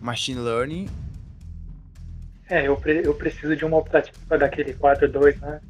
[0.00, 0.88] Machine Learning.
[2.48, 5.60] É, eu, pre- eu preciso de uma optativa daquele 4-2, né?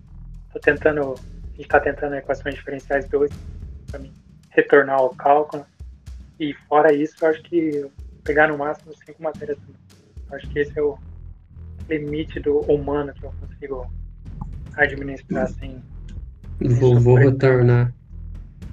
[0.52, 1.14] Tô tentando.
[1.14, 3.30] A gente tá tentando equações diferenciais 2
[3.90, 4.12] para mim
[4.50, 5.66] retornar ao cálculo.
[6.38, 7.86] E fora isso, eu acho que
[8.24, 9.58] pegar no máximo cinco matérias.
[10.32, 10.98] Acho que esse é o
[11.88, 13.86] limite do humano que eu consigo
[14.76, 15.82] administrar sem.
[16.60, 17.92] Vou, vou retornar.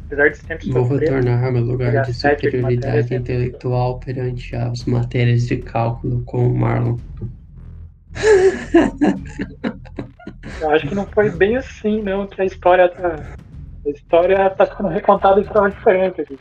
[0.06, 4.84] Apesar de sempre Vou sofrer, retornar ao meu lugar de superioridade é intelectual perante as
[4.86, 6.98] matérias de cálculo com o Marlon.
[10.60, 13.16] Eu acho que não foi bem assim, não, que a história tá.
[13.86, 16.38] A história tá sendo recontada de forma diferente aqui.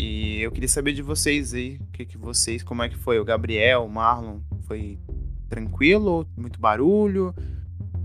[0.00, 3.20] E eu queria saber de vocês aí, o que, que vocês, como é que foi?
[3.20, 4.98] O Gabriel, o Marlon, foi
[5.46, 6.26] tranquilo?
[6.34, 7.34] Muito barulho?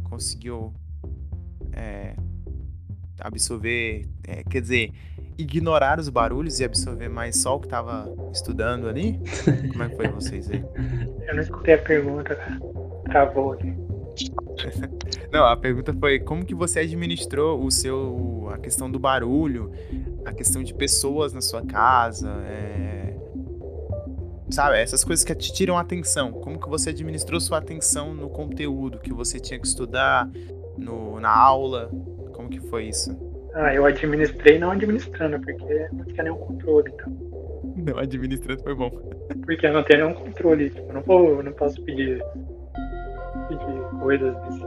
[0.03, 0.73] Conseguiu
[1.71, 2.13] é,
[3.21, 4.91] absorver, é, quer dizer,
[5.37, 9.17] ignorar os barulhos e absorver mais só o que tava estudando ali?
[9.71, 10.65] Como é que foi vocês aí?
[11.29, 12.59] Eu não escutei a pergunta, cara.
[13.05, 13.73] Travou aqui.
[15.31, 19.71] Não, a pergunta foi como que você administrou o seu a questão do barulho,
[20.25, 23.15] a questão de pessoas na sua casa, é,
[24.49, 26.31] sabe, essas coisas que te tiram a atenção.
[26.31, 30.29] Como que você administrou sua atenção no conteúdo que você tinha que estudar,
[30.77, 31.89] no, na aula?
[32.33, 33.15] Como que foi isso?
[33.53, 37.13] Ah, eu administrei não administrando, porque não tinha nenhum controle, então.
[37.77, 38.89] Não, administrando foi bom.
[39.45, 42.23] Porque eu não tenho nenhum controle, tipo, eu não, vou, não posso pedir,
[43.47, 44.63] pedir coisas desse.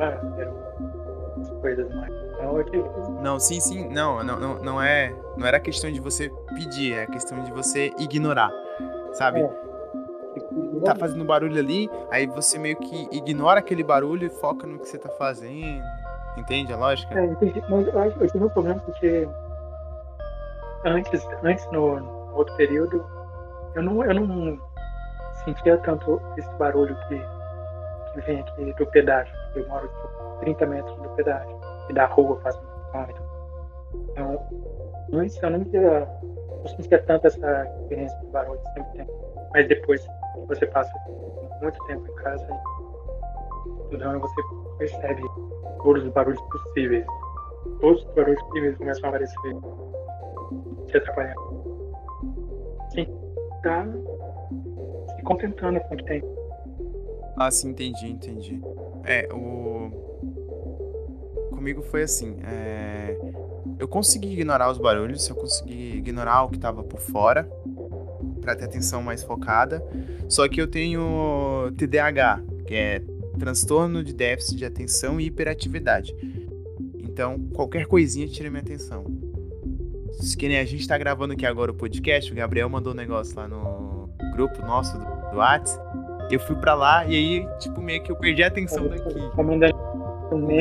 [0.00, 2.23] Ah, quero coisas mais.
[2.70, 2.84] Que
[3.22, 3.88] Não, sim, sim.
[3.88, 5.14] Não, não, não, não é.
[5.36, 8.50] Não era questão de você pedir, é questão de você ignorar.
[9.12, 9.40] Sabe?
[9.40, 9.50] É.
[10.84, 14.88] Tá fazendo barulho ali, aí você meio que ignora aquele barulho e foca no que
[14.88, 15.82] você tá fazendo.
[16.36, 17.18] Entende a lógica?
[17.18, 17.62] É, entendi.
[17.68, 19.28] Mas eu, acho- eu tive um problema porque
[20.84, 23.04] antes, antes no, no outro período,
[23.74, 24.58] eu não, eu não
[25.44, 27.22] sentia tanto esse barulho que,
[28.12, 29.32] que vem aqui do pedágio.
[29.54, 33.24] Eu moro tipo, 30 metros do pedágio da rua faz um quilômetro.
[34.10, 34.40] Então,
[35.12, 39.06] antes eu via, não sentia tanto essa diferença de barulho sempre tem.
[39.52, 40.06] Mas depois
[40.48, 40.92] você passa
[41.60, 42.46] muito tempo em casa
[43.84, 44.40] estudando, você
[44.78, 45.22] percebe
[45.82, 47.06] todos os barulhos possíveis.
[47.80, 49.56] Todos os barulhos possíveis começam a aparecer
[50.86, 51.64] te atrapalhando.
[52.90, 53.06] Sim,
[53.62, 53.86] tá
[55.16, 56.22] se contentando com o que tem.
[57.36, 58.62] Ah, sim, entendi, entendi.
[59.04, 60.13] É, o.
[61.64, 62.36] Comigo foi assim.
[62.44, 63.16] é,
[63.78, 67.48] Eu consegui ignorar os barulhos, eu consegui ignorar o que tava por fora,
[68.42, 69.82] pra ter atenção mais focada.
[70.28, 73.02] Só que eu tenho TDAH, que é
[73.38, 76.14] transtorno de déficit de atenção e hiperatividade.
[76.98, 79.06] Então, qualquer coisinha tira minha atenção.
[80.38, 83.34] Que nem a gente tá gravando aqui agora o podcast, o Gabriel mandou um negócio
[83.34, 85.80] lá no grupo nosso do, do Whats.
[86.30, 89.18] Eu fui pra lá e aí, tipo, meio que eu perdi a atenção daqui.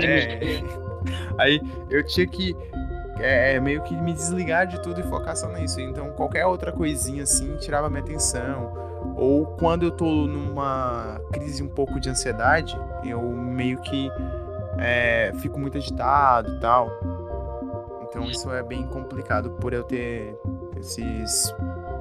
[0.07, 0.92] É.
[1.37, 2.55] Aí eu tinha que
[3.19, 5.79] é, meio que me desligar de tudo e focar só nisso.
[5.79, 8.73] Então qualquer outra coisinha assim tirava minha atenção.
[9.15, 14.09] Ou quando eu tô numa crise um pouco de ansiedade, eu meio que
[14.77, 16.89] é, fico muito agitado e tal.
[18.03, 20.37] Então isso é bem complicado por eu ter
[20.79, 21.53] esses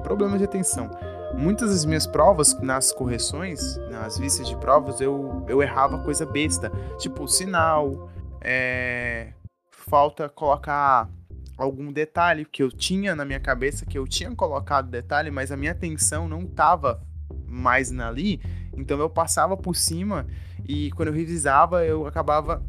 [0.03, 0.89] problemas de atenção.
[1.35, 6.71] Muitas das minhas provas, nas correções, nas vistas de provas, eu, eu errava coisa besta.
[6.99, 8.09] Tipo, sinal,
[8.43, 9.33] é,
[9.71, 11.09] falta colocar
[11.57, 15.57] algum detalhe que eu tinha na minha cabeça, que eu tinha colocado detalhe, mas a
[15.57, 17.01] minha atenção não tava
[17.47, 18.41] mais ali,
[18.75, 20.25] então eu passava por cima
[20.67, 22.63] e quando eu revisava eu acabava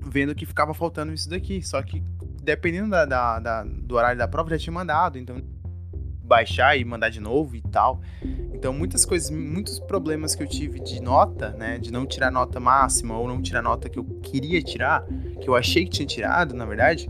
[0.00, 2.02] vendo que ficava faltando isso daqui, só que
[2.42, 5.36] dependendo da, da- da- do horário da prova já tinha mandado, então
[6.22, 8.00] baixar e mandar de novo e tal.
[8.66, 12.58] Então muitas coisas, muitos problemas que eu tive de nota, né, de não tirar nota
[12.58, 15.06] máxima ou não tirar nota que eu queria tirar,
[15.40, 17.08] que eu achei que tinha tirado, na verdade,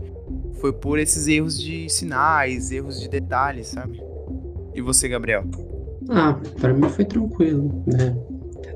[0.61, 3.99] foi por esses erros de sinais, erros de detalhes, sabe?
[4.75, 5.45] E você, Gabriel?
[6.11, 8.15] Ah, pra mim foi tranquilo, né?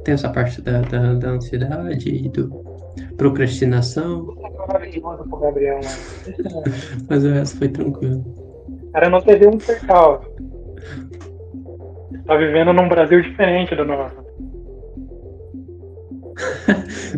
[0.04, 2.66] Tem essa parte da, da, da ansiedade e do
[3.16, 4.36] procrastinação,
[4.68, 6.34] Maravilhoso pro Gabriel, né?
[7.08, 8.26] mas o resto foi tranquilo.
[8.68, 10.51] O cara não teve um percalço.
[12.32, 14.16] Tá vivendo num Brasil diferente do nosso.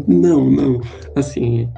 [0.07, 0.81] Não, não,
[1.15, 1.69] assim,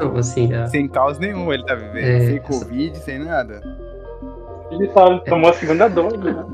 [0.00, 3.60] não, assim, a- Sem caos nenhum, ele tá vivendo, É, sem Covid, sem nada.
[4.72, 6.44] Ele só tomou a segunda dose, né?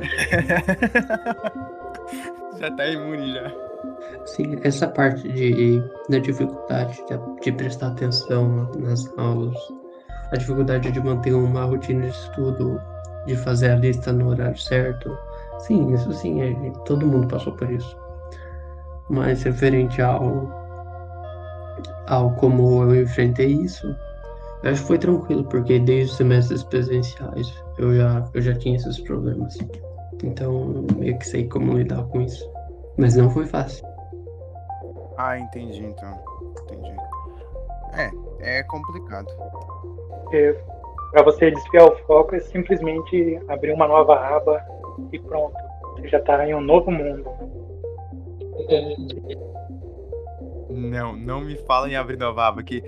[2.60, 3.52] já tá imune já.
[4.24, 9.56] Sim, essa parte de, da dificuldade de, de prestar atenção nas aulas,
[10.32, 12.80] a dificuldade de manter uma rotina de estudo,
[13.28, 15.16] de fazer a lista no horário certo,
[15.60, 17.96] sim, isso sim, é, todo mundo passou por isso.
[19.08, 20.50] Mas referente ao,
[22.06, 23.86] ao como eu enfrentei isso,
[24.62, 28.76] eu acho que foi tranquilo, porque desde os semestres presenciais eu já, eu já tinha
[28.76, 29.56] esses problemas.
[30.22, 32.50] Então, eu meio que sei como lidar com isso.
[32.96, 33.86] Mas não foi fácil.
[35.16, 36.12] Ah, entendi então.
[36.64, 36.96] Entendi.
[37.94, 39.28] É, é complicado.
[40.24, 40.58] Porque
[41.10, 44.62] pra você desviar o foco é simplesmente abrir uma nova aba
[45.12, 45.54] e pronto.
[45.96, 47.24] Você já tá em um novo mundo.
[50.70, 52.82] Não, não me fala em abrir nova aba, que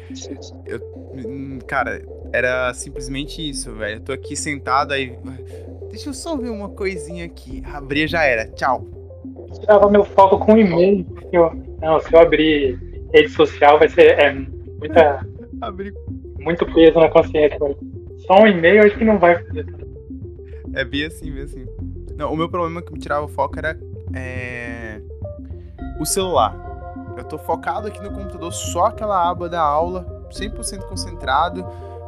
[0.67, 0.81] eu,
[1.15, 3.97] hum, cara, era simplesmente isso, velho.
[3.97, 5.19] Eu tô aqui sentado aí,
[5.89, 7.63] deixa eu só ver uma coisinha aqui.
[7.73, 8.47] Abrir já era.
[8.53, 8.85] Tchau.
[9.59, 11.05] tirava meu foco com e-mail.
[11.33, 12.79] eu- não, se eu abrir
[13.13, 14.33] rede social vai ser é,
[14.79, 15.27] muita,
[15.61, 15.93] Abrir
[16.39, 17.59] muito peso na consciência.
[17.61, 17.75] mas
[18.31, 19.67] Só um e-mail acho que não vai fazer.
[20.73, 21.67] É bem assim, bem assim.
[22.15, 23.77] Não, o meu problema que me tirava o foco era
[24.15, 25.01] é,
[25.99, 26.55] o celular.
[27.19, 31.67] Eu tô focado aqui no computador, só aquela aba da aula, 100% concentrado.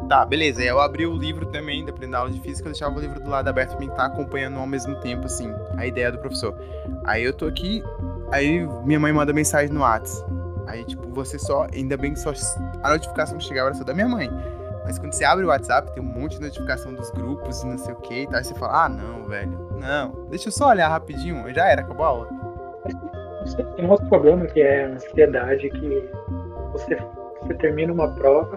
[0.08, 0.60] Tá, beleza.
[0.60, 3.28] Aí eu abri o livro também, da aula de física, eu deixava o livro do
[3.28, 6.56] lado aberto pra mim estar acompanhando ao mesmo tempo, assim, a ideia do professor.
[7.02, 7.82] Aí eu tô aqui,
[8.30, 10.30] aí minha mãe manda mensagem no WhatsApp.
[10.68, 11.66] Aí, tipo, você só.
[11.74, 12.32] Ainda bem que só
[12.80, 14.30] a notificação chegava era só da minha mãe.
[14.84, 17.78] Mas quando você abre o WhatsApp, tem um monte de notificação dos grupos e não
[17.78, 18.36] sei o que e tal.
[18.36, 19.70] Aí você fala, ah, não, velho.
[19.78, 21.52] Não, deixa eu só olhar rapidinho.
[21.54, 22.28] Já era, acabou a aula.
[23.76, 26.08] Tem um outro problema que é a ansiedade, que
[26.72, 26.96] você,
[27.40, 28.56] você termina uma prova,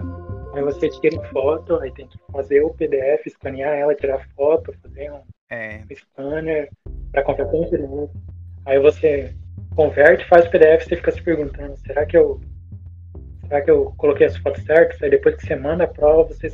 [0.54, 5.10] aí você tira foto, aí tem que fazer o PDF, escanear ela, tirar foto, fazer
[5.10, 6.70] um, É, scanner
[7.10, 7.76] para qualquer coisa.
[8.64, 9.34] Aí você
[9.74, 12.40] converte, faz o PDF, você fica se perguntando, será que eu
[13.46, 15.02] será que eu coloquei as fotos certas?
[15.02, 16.52] Aí depois que você manda a prova, você,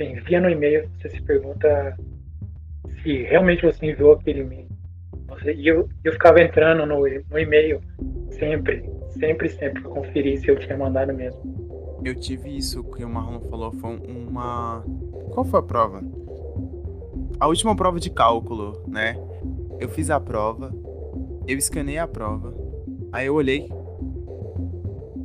[0.00, 1.96] envia no e-mail, você se pergunta
[3.02, 4.68] se realmente você enviou aquele e-mail.
[5.44, 7.80] E eu, eu ficava entrando no, no e-mail
[8.30, 11.40] sempre, sempre, sempre para conferir se eu tinha mandado mesmo.
[12.04, 13.72] eu tive isso que o Marlon falou.
[13.72, 14.84] Foi uma.
[15.32, 16.02] Qual foi a prova?
[17.38, 19.16] A última prova de cálculo, né?
[19.78, 20.74] Eu fiz a prova,
[21.46, 22.54] eu escanei a prova,
[23.12, 23.66] aí eu olhei,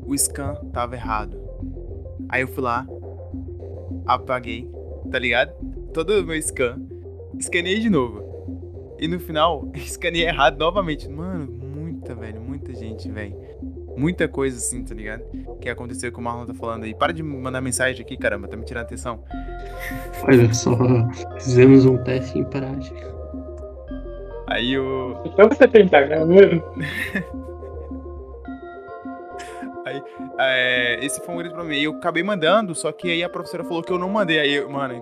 [0.05, 1.37] o scan tava errado.
[2.29, 2.87] Aí eu fui lá,
[4.05, 4.69] apaguei,
[5.11, 5.53] tá ligado?
[5.93, 6.79] Todo o meu scan,
[7.39, 8.23] escaneei de novo.
[8.99, 11.09] E no final, escaneei errado novamente.
[11.09, 13.35] Mano, muita, velho, muita gente, velho.
[13.97, 15.23] Muita coisa assim, tá ligado?
[15.61, 16.93] Que aconteceu que o Marlon tá falando aí.
[16.93, 19.23] Para de me mandar mensagem aqui, caramba, tá me tirando atenção.
[20.23, 20.77] Olha só,
[21.39, 23.15] fizemos um teste em prática.
[24.47, 25.21] Aí o.
[25.25, 26.63] Então você tem Instagram mesmo?
[30.37, 31.77] É, esse foi um grito pra mim.
[31.79, 34.39] Eu acabei mandando, só que aí a professora falou que eu não mandei.
[34.39, 35.01] Aí eu, mano,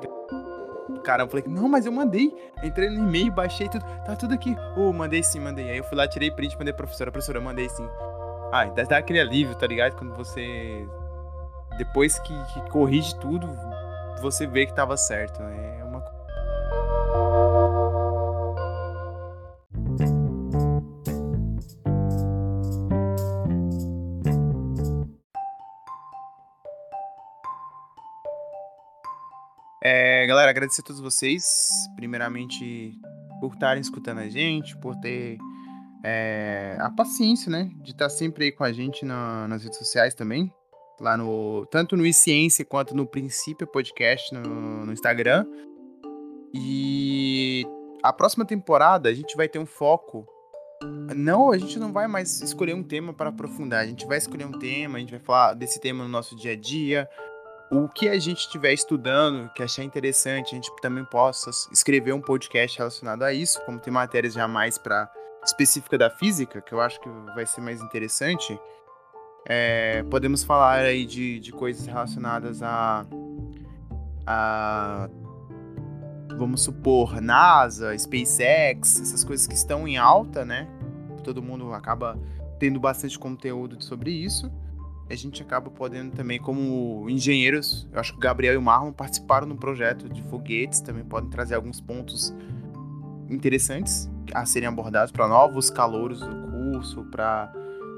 [1.04, 2.34] caramba, eu falei, não, mas eu mandei.
[2.64, 3.86] Entrei no e-mail, baixei tudo.
[4.06, 4.56] Tá tudo aqui.
[4.78, 5.70] Ô, mandei sim, mandei.
[5.70, 7.12] Aí eu fui lá, tirei print, mandei pra professora.
[7.12, 7.88] Professora, eu mandei sim.
[8.52, 9.96] Ai, dá, dá aquele alívio, tá ligado?
[9.96, 10.88] Quando você.
[11.78, 13.50] Depois que, que corrige tudo,
[14.22, 15.42] você vê que tava certo.
[15.42, 15.73] né?
[30.44, 33.00] Galera, agradecer a todos vocês, primeiramente,
[33.40, 35.38] por estarem escutando a gente, por ter
[36.04, 40.14] é, a paciência, né, de estar sempre aí com a gente na- nas redes sociais
[40.14, 40.52] também,
[41.00, 45.46] lá no tanto no iCiência quanto no Princípio Podcast no, no Instagram.
[46.54, 47.66] E
[48.04, 50.28] a próxima temporada a gente vai ter um foco.
[51.16, 53.80] Não, a gente não vai mais escolher um tema para aprofundar.
[53.80, 56.52] A gente vai escolher um tema, a gente vai falar desse tema no nosso dia
[56.52, 57.08] a dia,
[57.72, 62.22] o que a gente estiver estudando, que achar interessante, a gente também possa escrever um
[62.22, 65.10] podcast relacionado a isso, como tem matérias já mais para
[65.44, 68.58] específica da física, que eu acho que vai ser mais interessante.
[69.46, 73.06] É, podemos falar aí de, de coisas relacionadas a,
[74.26, 75.10] a
[76.38, 80.68] vamos supor NASA, SpaceX, essas coisas que estão em alta, né?
[81.24, 82.18] Todo mundo acaba
[82.60, 84.50] tendo bastante conteúdo sobre isso
[85.10, 88.92] a gente acaba podendo também, como engenheiros, eu acho que o Gabriel e o Marlon
[88.92, 92.34] participaram no projeto de foguetes, também podem trazer alguns pontos
[93.30, 97.54] interessantes a serem abordados para novos calouros do curso, para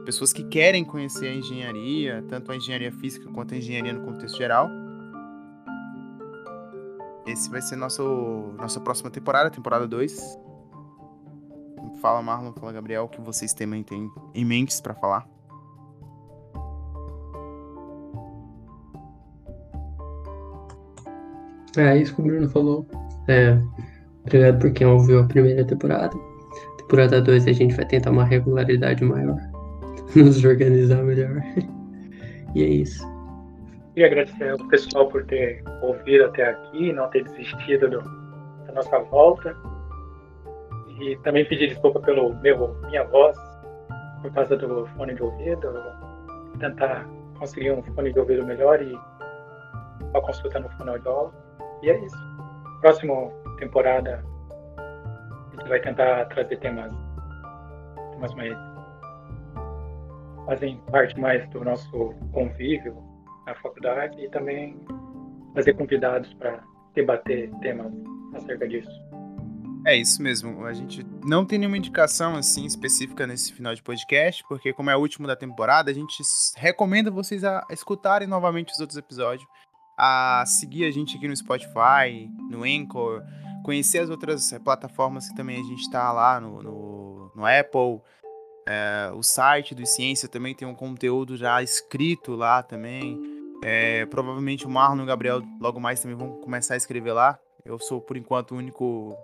[0.05, 4.37] pessoas que querem conhecer a engenharia, tanto a engenharia física quanto a engenharia no contexto
[4.37, 4.69] geral.
[7.25, 10.39] Esse vai ser nosso nossa próxima temporada, temporada 2.
[12.01, 15.34] Fala Marlon, fala Gabriel, o que vocês também têm em mentes para falar.
[21.77, 22.87] É isso que o Bruno falou.
[23.27, 23.57] É,
[24.25, 26.15] obrigado por quem ouviu a primeira temporada.
[26.77, 29.37] Temporada 2 a gente vai tentar uma regularidade maior.
[30.15, 31.41] Nos organizar melhor.
[32.55, 33.05] E é isso.
[33.93, 37.99] Queria agradecer ao pessoal por ter ouvido até aqui, não ter desistido do-
[38.65, 39.53] da nossa volta.
[41.01, 43.37] E também pedir desculpa pelo meu, minha voz,
[44.21, 45.67] por causa do fone de ouvido.
[46.57, 47.05] Tentar
[47.37, 48.97] conseguir um fone de ouvido melhor e
[50.11, 51.33] uma consulta no fonoaudiólogo.
[51.81, 52.17] E é isso.
[52.81, 54.23] Próxima temporada
[54.77, 56.91] a gente vai tentar trazer temas,
[58.11, 58.57] temas mais
[60.45, 62.95] fazem parte mais do nosso convívio
[63.45, 64.79] na faculdade e também
[65.53, 66.63] fazer convidados para
[66.93, 67.91] debater temas
[68.33, 68.89] acerca disso.
[69.85, 70.65] É isso mesmo.
[70.65, 74.95] A gente não tem nenhuma indicação assim específica nesse final de podcast, porque como é
[74.95, 76.23] o último da temporada, a gente
[76.55, 79.47] recomenda vocês a escutarem novamente os outros episódios,
[79.97, 83.23] a seguir a gente aqui no Spotify, no Anchor,
[83.63, 88.01] conhecer as outras eh, plataformas que também a gente está lá no, no, no Apple.
[88.67, 93.21] É, o site do Ciência também tem um conteúdo já escrito lá também.
[93.63, 97.39] É, provavelmente o Marlon e o Gabriel logo mais também vão começar a escrever lá.
[97.63, 99.15] Eu sou, por enquanto, o único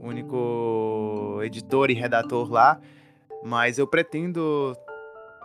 [0.00, 2.80] único editor e redator lá,
[3.44, 4.76] mas eu pretendo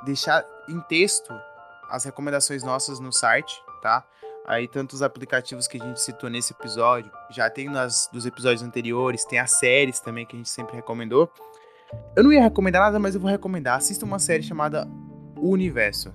[0.06, 1.34] deixar em texto
[1.94, 4.04] as recomendações nossas no site, tá?
[4.48, 8.64] Aí, tanto os aplicativos que a gente citou nesse episódio, já tem nas dos episódios
[8.64, 11.32] anteriores, tem as séries também que a gente sempre recomendou.
[12.16, 13.78] Eu não ia recomendar nada, mas eu vou recomendar.
[13.78, 14.88] Assista uma série chamada
[15.38, 16.12] O Universo.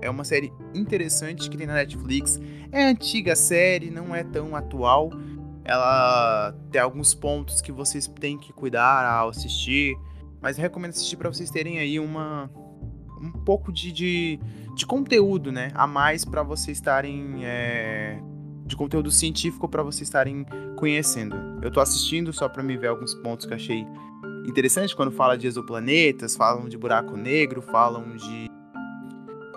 [0.00, 2.40] É uma série interessante que tem na Netflix.
[2.70, 5.10] É antiga série, não é tão atual.
[5.64, 9.96] Ela tem alguns pontos que vocês têm que cuidar ao assistir.
[10.40, 12.48] Mas recomendo assistir para vocês terem aí uma
[13.20, 14.40] um pouco de, de,
[14.78, 15.72] de conteúdo, né?
[15.74, 17.44] A mais para vocês estarem.
[17.44, 18.16] É,
[18.64, 21.34] de conteúdo científico para vocês estarem conhecendo.
[21.62, 23.84] Eu tô assistindo só para me ver alguns pontos que achei
[24.46, 28.48] interessante quando fala de exoplanetas, falam de buraco negro, falam de.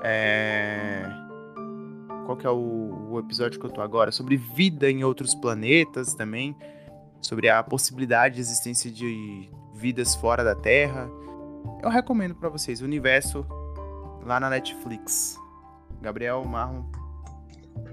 [0.01, 1.03] É...
[2.25, 4.11] Qual que é o, o, episódio que eu tô agora?
[4.11, 6.55] Sobre vida em outros planetas também.
[7.21, 11.07] Sobre a possibilidade de existência de vidas fora da Terra.
[11.83, 13.45] Eu recomendo para vocês o universo
[14.25, 15.37] lá na Netflix.
[16.01, 16.83] Gabriel, Marlon.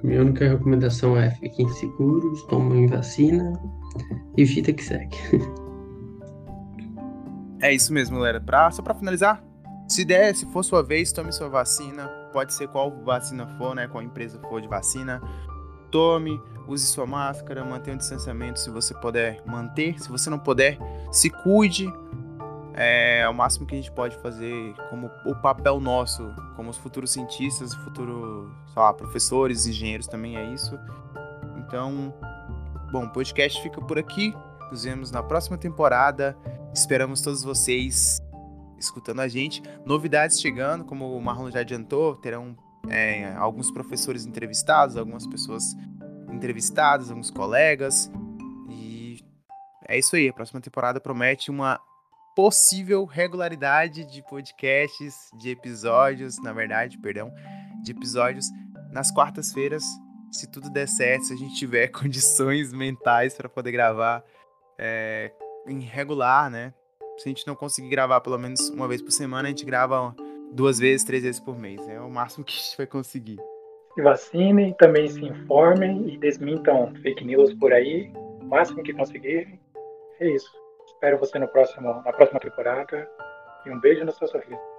[0.03, 3.53] Minha única recomendação é fiquem seguros, tomem vacina
[4.37, 5.17] e fita que segue.
[7.61, 8.41] É isso mesmo, galera.
[8.41, 9.43] Pra, só para finalizar,
[9.89, 12.07] se der, se for sua vez, tome sua vacina.
[12.33, 13.89] Pode ser qual vacina for, né?
[13.89, 15.21] Qual empresa for de vacina.
[15.91, 20.01] Tome, use sua máscara, mantenha o distanciamento se você puder manter.
[20.01, 20.79] Se você não puder,
[21.11, 21.93] se cuide.
[22.81, 27.11] É o máximo que a gente pode fazer como o papel nosso, como os futuros
[27.11, 30.79] cientistas, futuros, sei lá, professores, engenheiros também é isso.
[31.57, 32.15] Então,
[32.93, 34.33] bom, o podcast fica por aqui.
[34.71, 36.39] Nos vemos na próxima temporada.
[36.73, 38.23] Esperamos todos vocês
[38.79, 39.61] escutando a gente.
[39.85, 42.57] Novidades chegando, como o Marlon já adiantou, terão
[42.89, 45.77] é, alguns professores entrevistados, algumas pessoas
[46.31, 48.09] entrevistadas, alguns colegas.
[48.71, 49.19] E
[49.89, 50.29] é isso aí.
[50.29, 51.81] A próxima temporada promete uma
[52.39, 57.35] possível regularidade de podcasts, de episódios, na verdade, perdão,
[57.83, 58.47] de episódios
[58.93, 59.83] nas quartas-feiras,
[60.31, 64.25] se tudo der certo, se a gente tiver condições mentais para poder gravar
[64.79, 65.33] é,
[65.67, 66.73] em regular, né?
[67.17, 70.15] Se a gente não conseguir gravar pelo menos uma vez por semana, a gente grava
[70.53, 71.81] duas vezes, três vezes por mês.
[71.89, 73.41] É o máximo que a gente vai conseguir.
[73.97, 79.59] Se vacinem, também se informem e desmintam fake news por aí, o máximo que conseguirem.
[80.21, 80.58] É isso.
[80.99, 83.09] Espero você no próximo, na próxima temporada.
[83.65, 84.78] E um beijo no seu sorriso.